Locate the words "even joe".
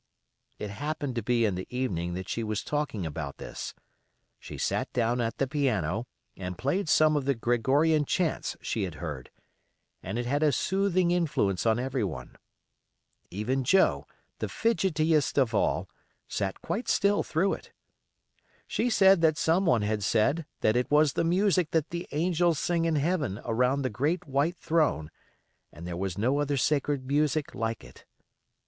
13.29-14.07